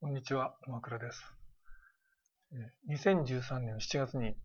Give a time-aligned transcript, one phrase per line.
[0.00, 1.20] こんにちは、野倉です。
[2.88, 4.36] 2013年7月に、えー、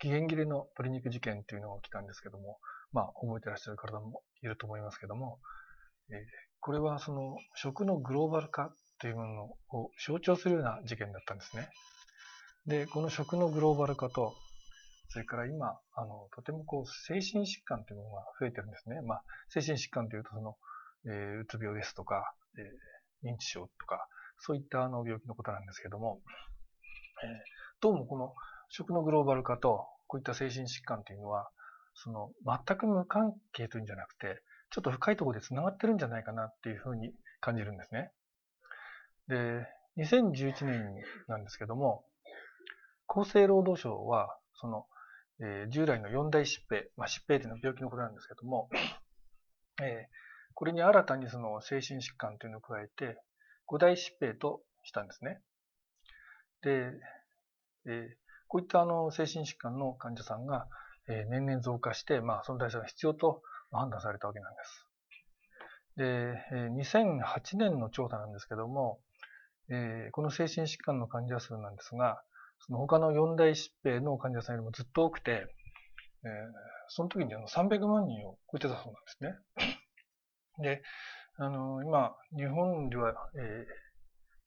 [0.00, 2.58] 期限切れの鶏肉事件というのが起きたんですけども、
[2.90, 5.38] まあ、覚えてらっしゃる方もいると思いますけども、
[6.10, 6.16] えー、
[6.58, 11.68] これはその食のグローバル化というものを象徴するような事件だったんですね。
[12.66, 14.34] で、この食のグローバル化と、
[15.10, 19.00] それから今、あの、とてもこう、精神疾患というものが増えてるんですね。
[19.00, 20.56] まあ、精神疾患というと、その、
[21.06, 24.08] えー、うつ病ですとか、えー、認知症とか、
[24.38, 26.20] そういったあの病気のことなんですけども、
[27.22, 27.30] えー、
[27.80, 28.34] どうもこの
[28.68, 31.50] 食のグローバル化とこういった精神疾患というのは、
[31.94, 38.10] その全く無関係というんじゃなくて、ちょっと深いところで繋がってるんじゃないかなっていうふうに感じるんですね。
[39.28, 39.66] で、
[39.98, 40.94] 2011年
[41.28, 42.04] なんですけども、
[43.08, 44.86] 厚生労働省は、その、
[45.40, 48.68] えー、従来の四大疾病、まあ、疾病というのは病気のことなんですけども、
[49.82, 50.10] えー、
[50.54, 53.18] これに新たにその精神疾患というのを加えて、
[53.66, 55.40] 五大疾病としたんですね。
[56.62, 56.92] で、
[57.86, 58.16] え、
[58.48, 60.68] こういったあの精神疾患の患者さんが、
[61.08, 64.86] え、年々増加して、まあ、その対策が必要と判断されたわけなんです。
[65.96, 66.04] で、
[66.52, 69.00] えー、2008年の調査なんですけども、
[69.68, 72.22] え、この精神疾患の患者数なんですが、
[72.66, 75.46] その他の四大疾病の患者さんよりもずっと多くて、
[76.24, 76.28] え、
[76.88, 79.34] その時にあの300万人を超えてたそうなんですね。
[80.62, 80.82] で、
[81.38, 83.64] あの、今、日本では、えー、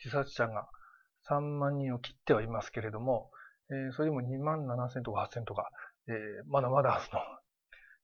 [0.04, 0.68] 自殺者が
[1.30, 3.30] 3万人を切ってはいますけれども、
[3.70, 5.70] えー、それでも2万7千とか8千とか、
[6.08, 6.16] えー、
[6.48, 7.22] まだまだその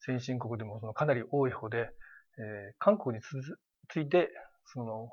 [0.01, 1.89] 先進国でもそのかなり多い方で、
[2.37, 4.29] えー、韓国について、
[4.65, 5.09] その、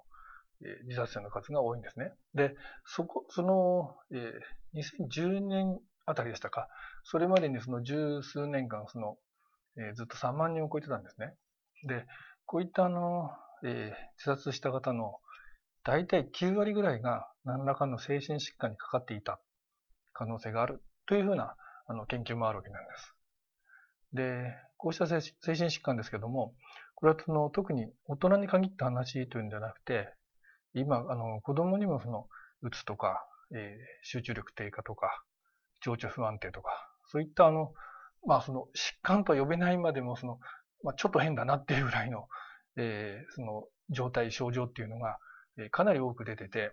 [0.60, 2.12] えー、自殺者の数が多いんですね。
[2.34, 6.68] で、そこ、その、えー、2010年あたりでしたか、
[7.04, 9.16] それまでにその十数年間、その、
[9.78, 11.34] えー、ずっと3万人を超えてたんですね。
[11.88, 12.04] で、
[12.44, 13.30] こういったあの、
[13.64, 15.18] えー、自殺した方の
[15.84, 19.40] 大体9割ぐらいが何らかの精神疾患にかかっていた
[20.12, 21.54] 可能性があるというふうな
[21.86, 23.14] あの研究もあるわけなんです。
[24.12, 26.54] で、こうした精神疾患ですけども、
[26.94, 30.14] これはその特に大人に限った話というんじゃなくて、
[30.74, 32.28] 今、あの子供にもその
[32.62, 35.24] うつとか、えー、集中力低下とか、
[35.82, 36.70] 情緒不安定とか、
[37.08, 37.72] そういったあの、
[38.26, 40.38] まあその疾患と呼べないまでもその、
[40.84, 42.28] まあ、ちょっと変だなっていうぐらいの
[42.76, 45.18] えー、その状態、症状っていうのが、
[45.58, 46.72] えー、かなり多く出てて、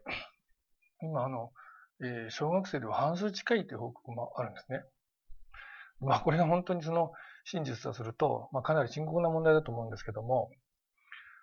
[1.01, 1.51] 今、あの、
[2.01, 4.83] えー、小学生では半数近いという報告もあるんですね。
[6.01, 7.11] まあ、これが本当にその
[7.43, 10.49] 真実とすると、まあ、かなり深刻な問題だと思うんですけども、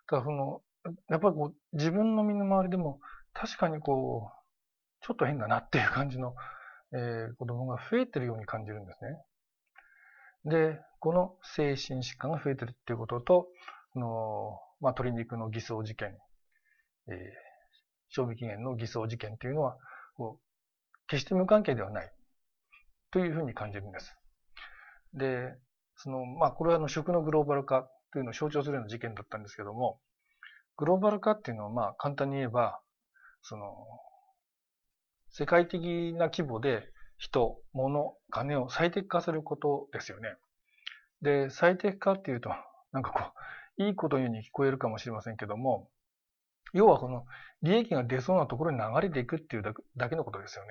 [0.08, 0.62] ただその、
[1.08, 3.00] やっぱりこう、自分の身の回りでも、
[3.32, 6.34] 確かにこう、ちょっと変だなっていう感じの、
[6.92, 10.70] えー、子供が増えてるように感じるんですね。
[10.72, 13.48] で、この精神疾患が増えてるっていうことと、
[13.98, 16.16] の、まあ、鶏肉の偽装事件、
[17.08, 17.16] えー、
[18.08, 19.76] 賞味期限の偽装事件というのは、
[20.16, 20.46] こう
[21.08, 22.12] 決して無関係ではない
[23.10, 24.16] というふうに感じるんです。
[25.14, 25.54] で、
[25.96, 30.00] その、まあ、これはあの食のグローバル化というのを象徴するような事件だったんですけども、
[30.76, 32.80] グローバル化っていうのは、まあ、簡単に言えば、
[33.42, 33.64] その、
[35.30, 40.36] 世界的な規模で人、物、金を最適化することですよね。
[41.22, 42.50] で、最適化っていうと、
[42.92, 43.32] なんかこう、
[43.78, 45.88] いいことのように聞こえるかもしれませんけども、
[46.72, 47.24] 要はこの
[47.62, 49.62] 利益が出そうなところに流れていくっていう
[49.96, 50.70] だけのことですよね。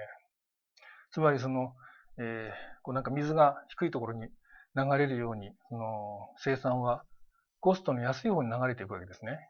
[1.12, 1.74] つまりその、
[2.18, 4.28] えー、こうなんか水が低いところに
[4.76, 7.04] 流れるように、その生産は
[7.60, 9.50] コストの安い方に流れていくわけですね。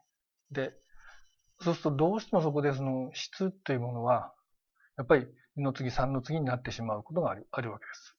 [0.50, 0.72] で、
[1.60, 4.32] そうするとどうしてもそこでその質というものは、
[4.96, 5.26] やっぱり
[5.58, 8.16] 2の次3の次になってしまうことがあるあるわけです。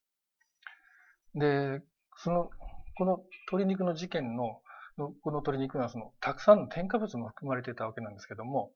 [1.36, 1.82] で、
[2.18, 2.50] その、
[2.98, 4.60] この鶏肉の事件の
[4.98, 8.72] のこの鶏肉にはそのたくさんの添加物も含まれていたわけなんですけども、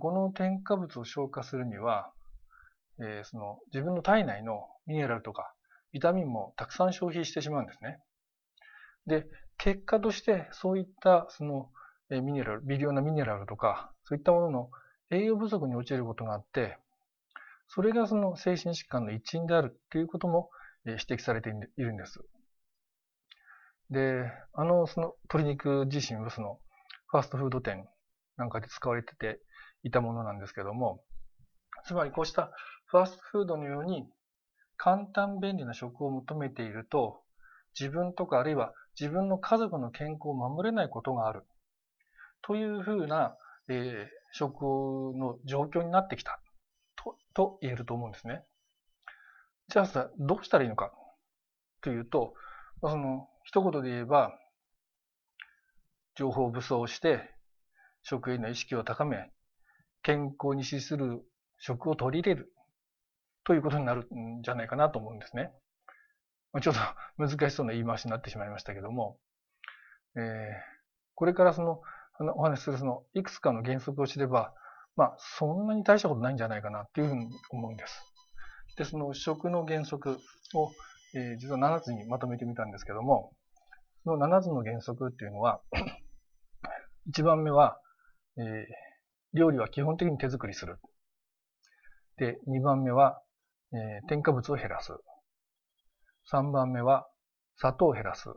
[0.00, 2.12] この添加物を消化するには、
[3.00, 5.52] えー、その自分の体内のミネラルとか
[5.92, 8.00] ビタミンもたくさん消費してしまうんですね。
[9.06, 9.26] で、
[9.58, 11.70] 結果としてそういったその
[12.10, 14.70] ミネラル、微量なミネラルとか、そういったものの
[15.10, 16.78] 栄養不足に陥ることがあって、
[17.68, 20.50] それがその精神疾患の一因であるということも
[20.84, 22.20] 指摘されているんです。
[23.90, 26.58] で、あの、その鶏肉自身はその
[27.08, 27.86] ファーストフード店
[28.36, 29.40] なんかで使われてて
[29.82, 31.02] いたものなんですけども、
[31.86, 32.50] つまりこうした
[32.86, 34.08] ファーストフードのように
[34.76, 37.22] 簡単便利な食を求めていると、
[37.78, 41.42] 自分とかあるいは自分の家族の健康を守れないことがある。
[42.42, 43.36] というふうな、
[43.68, 44.62] えー、食
[45.16, 46.40] の状況になってきた
[46.96, 47.16] と。
[47.34, 48.44] と言えると思うんですね。
[49.68, 50.92] じゃあさ、どうしたらいいのか
[51.80, 52.34] というと、
[52.80, 54.36] その一言で言えば、
[56.16, 57.30] 情報武装して、
[58.02, 59.30] 職員の意識を高め、
[60.02, 61.22] 健康に資する
[61.58, 62.52] 食を取り入れる
[63.44, 65.52] ということになるんじゃないかなと思うんですね。
[66.60, 66.80] ちょっと
[67.18, 69.18] 難しそうな言い回しになってしまいましたけども、
[70.16, 70.22] えー、
[71.14, 71.82] これからその
[72.36, 74.54] お話しするそのいくつかの原則を知れば、
[74.96, 78.02] まあそんなに大したことないんじゃないかなっていうふうに思うんです。
[78.76, 80.18] で、その食の原則
[80.54, 80.70] を、
[81.14, 83.32] えー、実は7つにまとめてみたんですけども、
[84.04, 85.60] その7つの原則っていうのは、
[87.14, 87.78] 1番目は、
[88.36, 88.44] えー、
[89.38, 90.78] 料理は基本的に手作りする。
[92.16, 93.22] で、2番目は、
[93.72, 94.92] えー、添加物を減らす。
[96.32, 97.08] 3番目は、
[97.56, 98.28] 砂糖を減らす。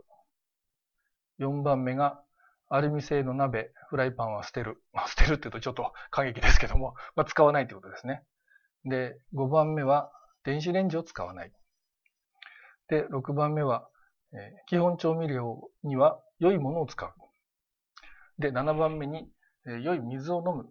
[1.40, 2.22] 4番目が、
[2.70, 4.84] アルミ製の鍋、フライパンは捨てる。
[4.94, 8.24] まあ、捨てるって言うとちょっと過激ですけども、まあ、使わないってことですね。
[8.84, 10.12] で、5番目は、
[10.44, 11.52] 電子レンジを使わない。
[12.90, 13.90] で、6番目は、
[14.34, 17.14] え、基本調味料には良いものを使う。
[18.40, 19.30] で、7番目に、
[19.68, 20.70] え、良い水を飲む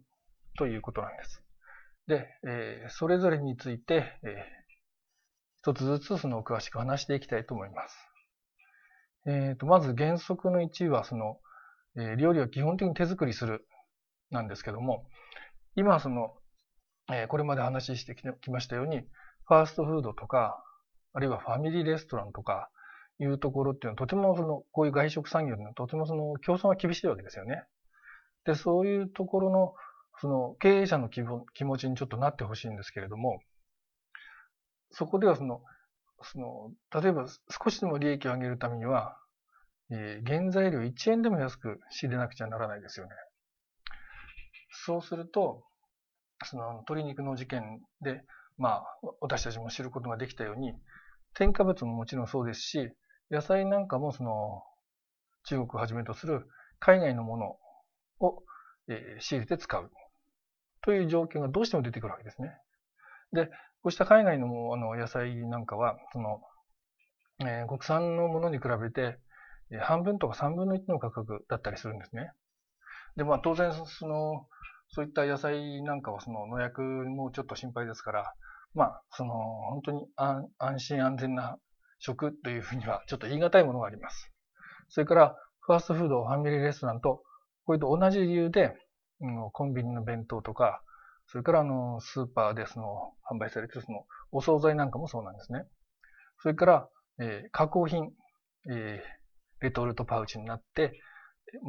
[0.59, 1.43] ということなんです。
[2.07, 4.45] で、え、それぞれについて、え、
[5.59, 7.97] 一つずつその詳しく話していきたいと思います。
[9.27, 11.41] えーと、まず原則の1はその、
[11.97, 13.67] え、料理は基本的に手作りする
[14.31, 15.09] なんですけども、
[15.75, 16.35] 今その、
[17.11, 20.63] え、これまで話してきましたように、ファーストフードとか、
[21.17, 22.69] あるいはファミリーレストランとか
[23.19, 27.63] いうところっていうのはとてもその、こういう外食産業のとてもその競争が厳しいわけですよね。
[28.45, 29.75] で、そういうところの
[30.21, 33.41] その経営者の気持ちにちょっとなってほしいんですけれども、
[34.91, 35.63] そこではその、
[36.23, 37.27] その、例えば
[37.65, 39.17] 少しでも利益を上げるためには、
[39.91, 43.13] えー、原材料1円でも安く仕入れなくちゃならないですよね。
[44.85, 45.65] そうすると、
[46.45, 48.23] その鶏肉の事件で、
[48.59, 48.85] まあ、
[49.23, 50.75] 私たちも知ることができたように、
[51.37, 52.91] 添加物ももちろんそうですし、
[53.31, 54.63] 野菜なんかもその、
[55.45, 56.49] 中国をはじめとする
[56.79, 57.57] 海外のもの
[58.21, 58.43] を、
[58.89, 59.91] え、仕入れて使う。
[60.83, 62.57] という条件がどうしても出てくるわけですね。
[63.33, 63.47] で、
[63.83, 66.41] こうした海外のあの野菜なんかは、その、
[67.41, 69.19] えー、国産のものに比べて、
[69.83, 72.33] 半分とか3分の1の価格だったりするんですね。
[73.17, 74.47] で、まあ当然、その、
[74.89, 78.35] そういった野菜なんかはその農薬もちょっと心配ですから、
[78.77, 79.33] まあ、その、
[79.71, 80.07] 本当に
[80.59, 81.59] 安心安全な
[81.99, 84.31] 食というふうにはちょっと言い難いものがあります。
[84.91, 87.23] それから、ファーストフード、ファミリーレストランと、
[87.65, 88.77] これと同じ理由で、
[89.53, 90.83] コンビニの弁当とか、
[91.27, 95.65] それからあの、スーパーでその、販売されているその、お惣菜なんかもそうなんですね。
[96.43, 96.89] それから、
[97.19, 98.13] えー、加工品、
[98.71, 101.01] えー、レトルトパウチになって、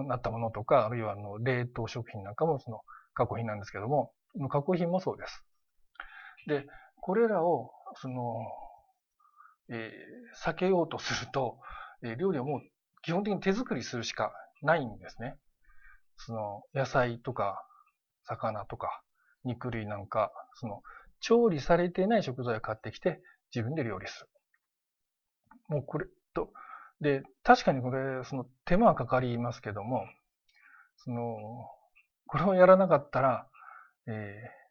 [0.08, 2.82] なったものとか、あるいはあの、冷凍食品なんかもその、
[3.14, 4.12] 加工品なんですけども、
[4.50, 5.46] 加工品もそうです。
[6.48, 6.66] で、
[7.02, 7.72] これらを、
[8.02, 8.46] その、
[9.70, 11.60] えー、避けようとすると、
[12.04, 12.62] えー、料理はもう
[13.02, 15.38] 基本的に手作りするしかないんですね。
[16.18, 17.64] その野菜とか
[18.24, 19.02] 魚とか
[19.44, 20.82] 肉類なんか、その
[21.20, 23.22] 調理されていない食材を買ってきて
[23.56, 24.30] 自分で料理する。
[25.70, 26.52] もうこれと、
[27.02, 30.06] で、確かにこれ、その手間はかかりますけども、
[30.98, 31.24] その、
[32.28, 33.48] これをやらなかったら、
[34.08, 34.67] えー、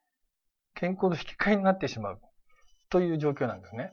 [0.76, 2.20] 健康の引き換えになってしまう
[2.90, 3.92] という状況なんですね。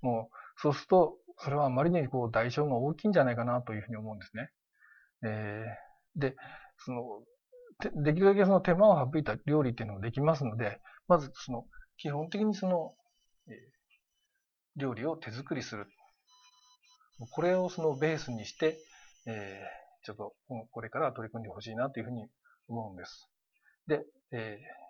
[0.00, 4.50] もう、そうすると、それはあまりにこう代償が大きいんじゃないかなというふうに思うんですね。
[5.24, 6.36] えー、で、
[6.78, 7.02] その、
[8.02, 11.66] できるだけその手間を省いた料理っていうのができますので、まずその、
[11.98, 12.94] 基本的にその、
[13.48, 15.86] えー、料理を手作りする。
[17.32, 18.78] これをそのベースにして、
[19.26, 20.34] えー、ちょっと
[20.70, 22.28] これから取り組んでほしいなというふうに
[22.68, 23.28] 思うんです。
[23.86, 24.85] で、えー、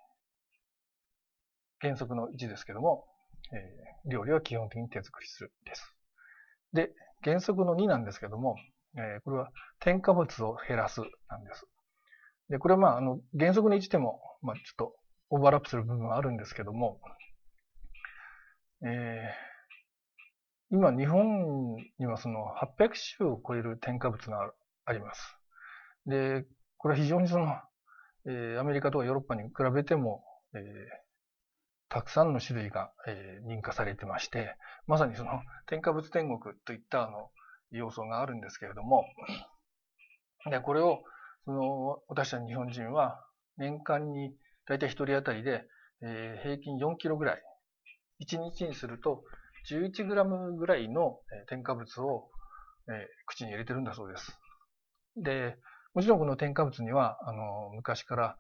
[1.80, 3.06] 原則の1ですけども、
[3.52, 5.94] えー、料理は基本的に手作りするです。
[6.72, 6.90] で、
[7.22, 8.56] 原則の2なんですけども、
[8.96, 11.66] えー、これは添加物を減らすなんです。
[12.48, 14.96] で、これはまあ、あの、原則の1でも、まあ、ちょっと
[15.30, 17.00] オーバーラップする部分はあるんですけども、
[18.84, 22.46] えー、今、日本にはその
[22.78, 24.52] 800種を超える添加物が
[24.84, 25.36] あります。
[26.06, 26.44] で、
[26.78, 27.46] これは非常にその、
[28.26, 30.62] えー、アメリカとかヨーロッパに比べても、えー、
[31.88, 37.30] たくさんの種類が、えー、認可されてまして、まさにその添加物天国といったあの
[37.70, 39.04] 要素があるんですけれども、
[40.50, 41.02] で、これを
[41.44, 43.24] その私たち日本人は
[43.56, 44.34] 年間に
[44.66, 45.64] 大体1人当たりで、
[46.02, 47.42] えー、平均4キロぐらい、
[48.20, 49.22] 1日にすると
[49.70, 52.28] 11グラムぐらいの添加物を、
[52.88, 52.94] えー、
[53.26, 54.38] 口に入れてるんだそうです。
[55.16, 55.56] で、
[55.94, 58.36] もちろんこの添加物には、あの、昔から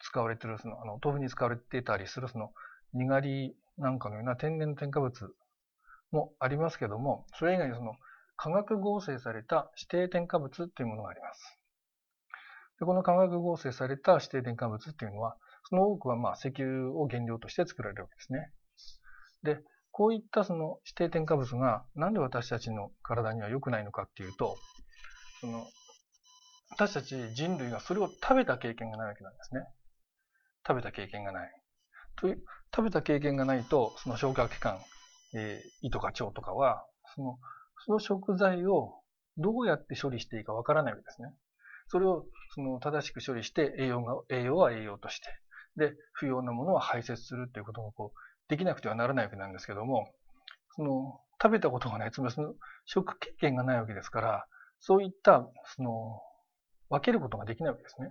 [0.00, 2.52] 使われている、その、あの、豆腐に使われていたりする、その、
[2.94, 5.34] にがりなんかのような天然添加物
[6.10, 7.94] もありますけども、それ以外にその、
[8.36, 11.58] 化学合成された指定添加物というものがあります。
[12.78, 15.36] でこの化学合成された指定添加物っていうのは、
[15.68, 18.52] その多くはまあ石油を原料として作られるわけですね。
[19.42, 24.56] で、こういったその指定添加物がなんで私たちの体には良くないのかっていうと、
[25.40, 25.66] その
[26.70, 29.62] 私たち人類がそれを食べた経験がないわけなんですね。
[30.66, 31.50] 食べた経験がない。
[32.16, 34.78] という食べた経験がないと、その消化器官、
[35.34, 36.84] えー、胃とか腸とかは、
[37.14, 37.38] その
[37.84, 38.94] その食材を
[39.36, 41.28] どうやって処理していいかわからないわけですね。
[41.88, 45.26] それをその正しく処理して栄養が、栄養は栄養として、
[45.76, 50.12] で、不要なものは排泄するということがこうできなくてはならないわけなんですけども、
[50.76, 54.46] その食べたことがない、つまりその食経験がないわけですから、
[54.80, 56.20] そういったその
[56.88, 58.10] 分けることができないわけですね。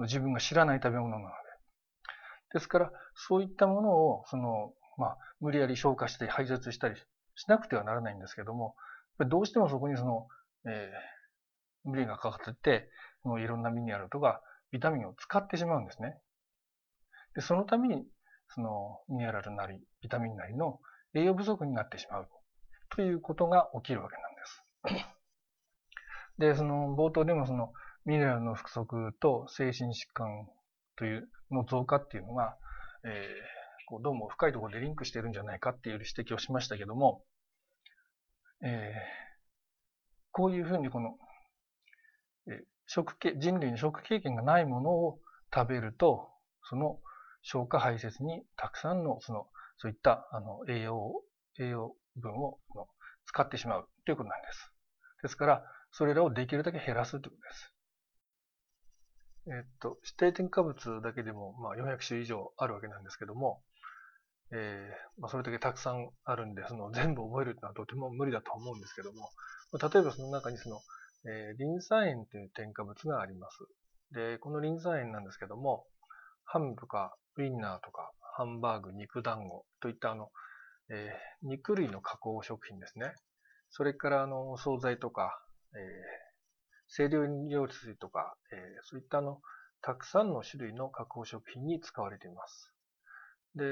[0.00, 1.45] 自分が知らない食べ物なので。
[2.52, 6.96] ですから、そういったものを、その、まあ、無理やり消化して排泄したり
[7.34, 8.74] しなくてはならないんですけども、
[9.18, 10.28] どうしてもそこにその、
[10.66, 12.90] えー、無理がかかってて、
[13.22, 16.18] そのいろんなミネラルとかビタミンを使ってしまうんですね。
[17.34, 18.06] で、そのために、
[18.48, 20.80] そのミネラルなり、ビタミンなりの
[21.14, 22.28] 栄養不足になってしまう
[22.90, 25.16] ということが起きるわけなんです。
[26.38, 27.72] で、その冒頭でもその
[28.04, 30.48] ミネラルの不足と精神疾患
[30.96, 32.56] というの増加っていうのが、
[33.04, 33.12] えー、
[33.86, 37.22] こうどうも深いところでリンクしてるんじゃないかっていう指摘をしましたけども、
[38.62, 38.70] えー、
[40.32, 41.16] こういうふうにこの、
[42.48, 45.18] えー、食系人類の食経験がないものを
[45.54, 46.28] 食べると、
[46.68, 46.98] その
[47.42, 49.46] 消化排泄にたくさんのその
[49.78, 51.22] そういったあの栄養
[51.60, 52.58] 栄養分を
[53.26, 54.72] 使ってしまうということなんです。
[55.22, 57.75] ですから、それらをできるだけ減らすということです。
[59.48, 63.62] えっと、指定添加物だけでも、まあ、400種以上あるわけなんですけども、
[64.52, 69.30] えー、まあ、それだけたくさんあるんで、その全部覚えるのはとても無理だと思うんですけども、
[69.72, 70.80] 例えばその中にその、
[71.28, 73.58] えー、リン酸塩という添加物があります。
[74.12, 75.86] で、このリン酸塩なんですけども、
[76.44, 80.30] ハムとかウインナーとかハンバーグ、肉団子といったあの、
[80.90, 83.12] えー、肉類の加工食品ですね。
[83.70, 85.38] それからあの、惣菜とか、
[85.74, 85.80] えー、
[86.88, 89.40] 清涼飲料水とか、えー、そういったあの、
[89.82, 92.72] たくさんの種類の加工食品に使われています。
[93.54, 93.64] で、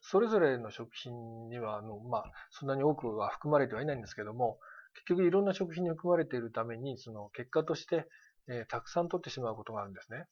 [0.00, 4.58] それぞれの食品には、あの、まあ、そんなに多くは含まれてはいないんですけども、
[4.94, 8.08] 結局いろんな食品に含まれているために、その結果として、
[8.48, 10.24] えー、たくさん取ってしまうことがあるんですね。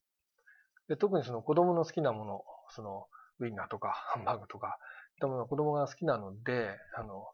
[0.89, 3.07] で特にその子供の好きなもの、その
[3.41, 4.79] ウインナーとかハンバーグとか、
[5.15, 7.27] いったものは子供が好きなので、あの、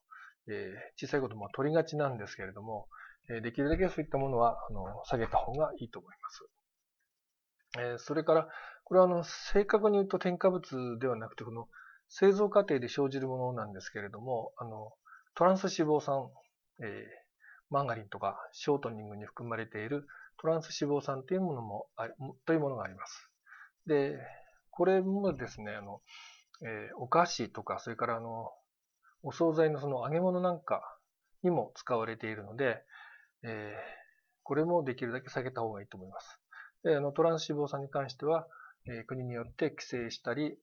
[0.49, 2.89] えー、小さい子供は取りがちなんですけれども、
[3.31, 6.45] え、できるだけそういったものはあの下げた方がいいと思います。
[7.79, 8.49] え、それから、
[8.85, 11.69] これはあの正確に言うと添加物ではなくて、この
[12.09, 14.93] 製造過程で生じるものなんですけれども、あの
[15.35, 16.29] トランス脂肪酸、
[16.83, 17.07] えー、
[17.71, 20.07] マンガリンとかショートニングに含まれている
[20.41, 21.87] トランス脂肪酸というものも
[22.47, 23.31] というものがあります。
[23.87, 24.19] で、
[24.71, 26.01] これもですね、あの、
[26.63, 28.51] えー、お菓子とか、それからあの、
[29.23, 30.83] お惣菜のその揚げ物なんか
[31.43, 32.83] にも使われているので、
[33.45, 33.75] え、
[34.43, 36.41] これもできるだけ避けた方がいいと思います。
[36.83, 38.47] であのトランス脂肪酸に関しては、
[38.87, 40.57] え、国によって規制したり、え、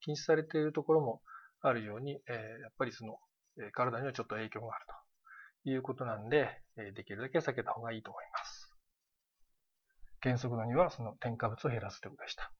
[0.00, 1.22] 禁止されているところも
[1.60, 2.32] あるように、え、
[2.62, 3.18] やっぱりその、
[3.58, 4.86] え、体にはちょっと影響がある
[5.64, 8.76] ということなんで、え、できるだけ避けた方がいいと思います。
[10.22, 12.52] 原則の2はその添加物を減らすということでした。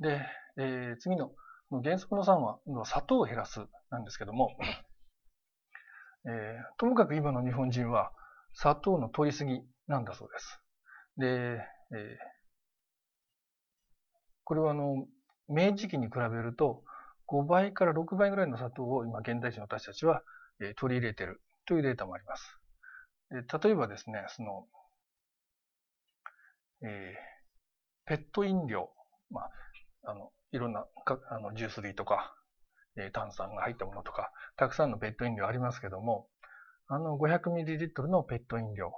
[0.00, 0.26] で、
[0.58, 1.32] えー、次の
[1.70, 4.56] 原則の3は砂糖を減らすなんですけども、
[6.26, 8.12] えー、ともかく今の日本人は
[8.56, 10.60] 砂糖の取りすぎなんだそうです。
[11.18, 12.16] で、えー、
[14.44, 15.06] これはあの
[15.48, 16.82] 明治期に比べると
[17.28, 20.22] 5倍から6倍ぐらいの砂糖を今現代人の私たちは、
[20.60, 22.58] え、取り入れているというデータもあります。
[23.30, 24.66] で例えばですね、その、
[26.82, 28.90] えー、ペット飲料、
[29.30, 29.50] まあ、
[30.10, 32.34] あの、いろんなかあのジュース類とか、
[32.96, 36.28] えー、炭酸が入ったものとか、たくさんのペット飲料ありますけども、
[36.88, 38.92] あの 500ml のペット飲料、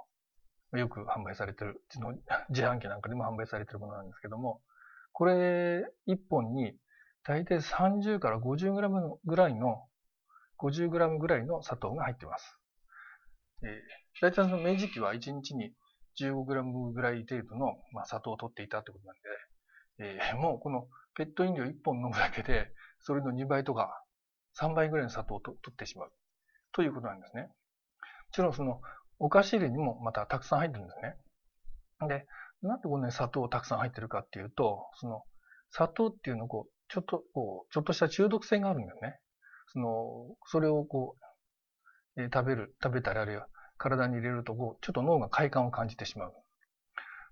[0.73, 2.13] よく販売されてる、うちの
[2.49, 4.61] 自販機なんかでも販売されてるものなんですけども、
[5.11, 6.77] これ1本に
[7.23, 9.87] 大体30から 50g ぐらいの、
[10.59, 12.59] 50g ぐらいの砂糖が入ってます。
[13.63, 15.73] えー、大体その明治期は1日に
[16.19, 24.03] 15g ぐらい程度の、まあ、砂糖を取っていたということなんで、えー、もうこのペット飲料1本飲むだけで、それの2倍とか
[24.59, 26.11] 3倍ぐらいの砂糖を取ってしまう
[26.71, 27.49] ということなんですね。
[28.29, 28.81] もちろんその
[29.17, 31.15] お菓子類にもまたたくさん入ってるんですね。
[32.07, 32.27] で、
[32.61, 35.23] なんでこんなに砂糖たくさん入ってるかっていうと、その
[35.71, 39.19] 砂糖っていうのをこう、ちょっとこう、ちょっとした中毒性があるんだよね。
[39.73, 41.15] その、それをこ
[42.15, 46.33] う、えー、食べる、食べたりあるいは体に入れるとこう、ちょっと脳が快感を感じてしまう。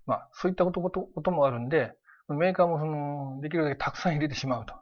[0.06, 1.92] まあ、そういったことこともあるんで、
[2.28, 4.74] メーカーもその、できるだけたくさん入れてしまうと。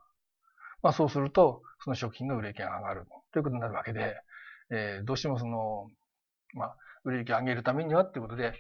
[0.83, 4.17] まあそうすると、その食品が売れ行きが上がるということになるわけで、
[4.71, 5.91] えー、どうしてもその、
[6.55, 8.55] まあ、売れ行き上げるためにはっていうことで、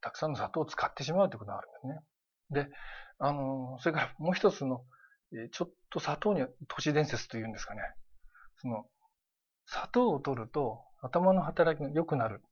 [0.00, 2.66] たくさんの砂糖を使ってしまうということがあるんですね。
[2.66, 2.70] で、
[3.18, 4.84] あの、それからもう一つの、
[5.52, 7.80] ちょっと砂糖には都市伝説というんですかね。
[8.60, 8.84] その、
[9.66, 12.42] 砂糖を取ると頭の働きが良くなる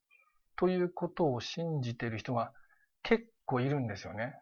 [0.57, 2.53] ということを信じている人が
[3.03, 4.35] 結構いるんですよね。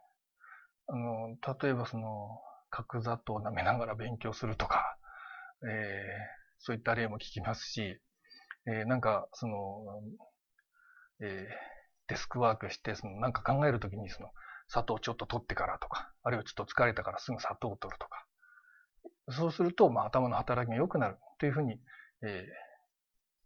[0.87, 4.99] あの、例えばその、角砂糖を舐めながら勉強するとか、
[5.63, 5.69] えー、
[6.59, 8.01] そういった例も聞きますし、
[8.69, 10.03] えー、なんか、その、
[11.21, 14.31] えー、デスクワークして、その、なんか考えるときに、その、
[14.69, 18.27] 砂糖をちょっと取ってからとか、あるいはちょっと疲れたからすぐ砂糖を取るとか。
[19.31, 21.81] そうすると、まあ、頭の働きが良くなるというふうに、
[22.23, 22.47] え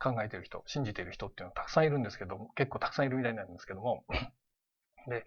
[0.00, 4.04] ー、考えている人、信じている人っていうのはたくさんいるんですけども、結構たくさんいるみたいなんですけども、
[5.08, 5.26] で、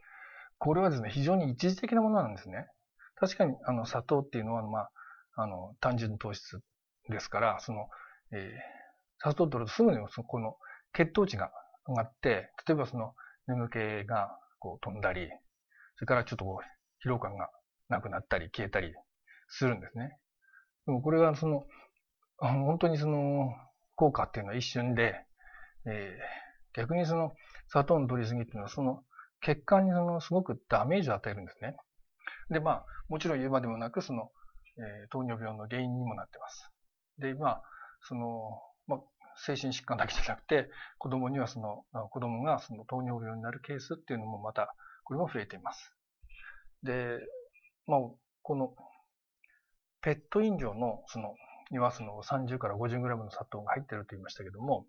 [0.57, 2.67] これはですね、非常に一時的なものなんですね。
[3.15, 4.91] 確かに、あの、砂糖っていうのは、まあ、
[5.35, 6.61] あの、単純糖質
[7.09, 7.89] ですから、その、
[8.31, 8.74] えー、
[9.19, 10.55] 砂糖を取るとすぐにそこの
[10.93, 11.51] 血糖値が
[11.87, 13.13] 上がって、例えばその
[13.47, 14.29] 眠気が
[14.59, 15.29] こう飛んだり、
[15.97, 17.49] それからちょっとこう疲労感が
[17.89, 18.93] なくなったり消えたり
[19.49, 20.17] するんですね。
[20.85, 21.65] でもこれがその、
[22.37, 23.49] 本当にその
[23.95, 25.15] 効果っていうのは一瞬で、
[25.87, 27.33] えー、逆にその
[27.69, 29.03] 砂糖の取りすぎっていうのはその
[29.41, 31.77] 血管にそのすごくダメージを与えるんですね。
[32.49, 34.31] で、まあ、もちろん言うまでもなく、その、
[34.77, 36.71] えー、糖尿病の原因にもなってます。
[37.19, 37.63] で、まあ、
[38.01, 38.61] その、
[39.37, 44.73] 精神疾患だけじゃなくて、子供にはその、子供がその糖尿病になるケースっていうのもまた、
[45.03, 45.93] これも増えています。
[46.83, 47.19] で、
[47.87, 47.99] まあ、
[48.41, 48.75] この、
[50.01, 51.35] ペット飲料の、その、
[51.71, 54.85] にはその30から 50g の砂糖が入ってると言いましたけども、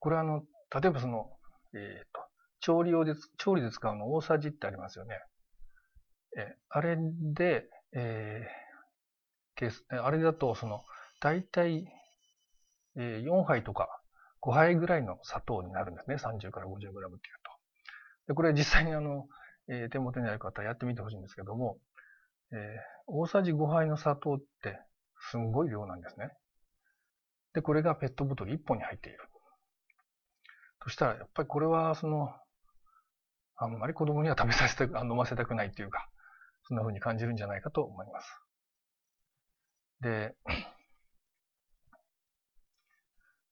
[0.00, 1.30] これはあの、例えばその、
[1.74, 2.20] えっ、ー、と、
[2.60, 5.18] 調理用で、調理で使うの大さじってありますよね。
[6.36, 10.82] え、あれで、えー、ケース、あれだと、その、
[11.20, 11.86] 大体、
[12.96, 13.88] えー、4杯とか
[14.42, 16.16] 5杯ぐらいの砂糖になるんですね。
[16.16, 17.10] 30から 50g っていうと。
[18.28, 19.26] で、これ実際にあの、
[19.68, 21.78] えー、手元にある方やってみてほしいんですけども、
[22.52, 22.58] えー、
[23.06, 24.78] 大さじ5杯の砂糖って
[25.30, 26.30] すんごい量なんですね。
[27.54, 29.18] で、これがペットボトル1本に入っている。
[30.82, 32.30] そしたら、やっぱりこれは、その、
[33.56, 36.10] あんまり子供には食べさせたく、 飲ませたくないっていうか、
[36.64, 38.40] そんな風に感じるんじゃないかと思います。
[40.00, 40.36] で、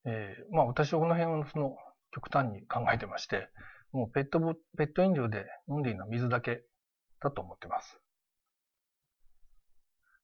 [0.05, 1.77] えー、まあ私はこの辺をその
[2.13, 3.49] 極端に考えてまして、
[3.93, 6.65] もうペットボ、ペット飲料で飲んでいるのは水だけ
[7.21, 7.99] だと思ってます。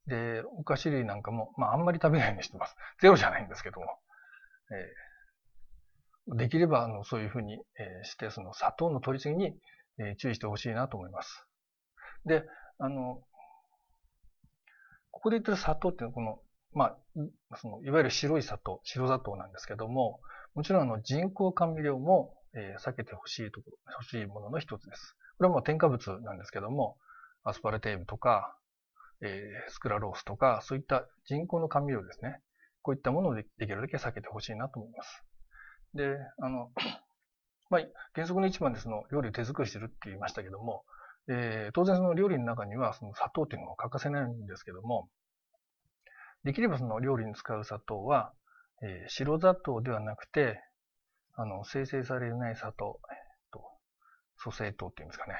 [0.06, 2.76] で、お菓子類なんかも、まああんまり食べないようにしてます。
[3.00, 3.86] ゼロじゃないんですけども。
[4.70, 9.58] えー、できればあのそういうふうに、えー、して、その砂糖の取りすぎに、
[9.98, 11.46] えー、注意してほしいなと思います。
[12.24, 12.44] で、
[12.78, 13.22] あの、
[15.10, 16.42] ここで言ってる砂糖っていうのはこの
[16.74, 16.96] ま
[17.50, 20.20] あ、そのいわゆる白い砂糖、白砂糖なんですけども、
[20.54, 25.16] もちろんあの人工甘味料も、えー、避けてほしいところ、欲しいものの一つです。
[25.38, 26.96] これはもう添加物なんですけども、
[27.44, 28.56] アスパルテームとか、
[29.20, 32.40] えー、スクラロースとか、そういった人工の甘味料ですね。
[32.82, 35.24] こういったものをできるだけ避けてほしいなと思います。
[35.94, 36.70] で、あの、
[37.70, 37.82] まあ、
[38.14, 40.84] 原則の一番でその料理を手作りしてるって言いましたけども、
[41.28, 45.08] えー、当然その料理の中にはその砂糖っていうのも欠かせないんですけども、
[46.44, 48.32] できればその料理に使う砂糖は、
[48.82, 50.60] えー、白砂糖ではなくて、
[51.34, 53.62] あの、生成されない砂糖、えっと、
[54.38, 55.34] 蘇生糖っていうんですかね。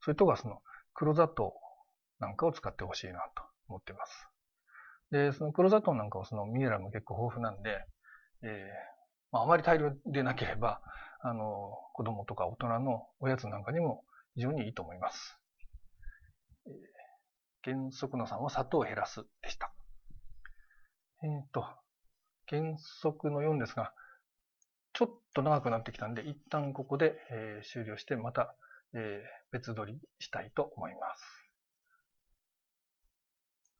[0.00, 1.54] そういうとこはその黒砂糖
[2.20, 4.28] なんかを使ってほしいなと思っています。
[5.10, 7.84] で、その黒砂糖なんかはそのミネラルも結構豊富なんで、
[8.42, 8.50] えー、
[9.32, 10.80] まあ、あまり大量でなければ、
[11.20, 14.04] あの、子供とか大人のおやつなんかにも
[14.34, 15.38] 非常にいいと思います。
[16.66, 19.73] えー、原則の3は砂糖を減らすでした。
[21.24, 21.64] えっ、ー、と、
[22.48, 23.94] 原則の4ですが、
[24.92, 28.54] ちょっと長くなってきたんで、一旦ここで、えー、終了して、また、
[28.92, 31.43] えー、別撮りしたいと思います。